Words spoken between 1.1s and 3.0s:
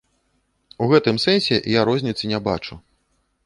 сэнсе я розніцы не бачу.